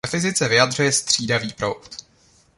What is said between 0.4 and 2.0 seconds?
vyjadřuje střídavý proud.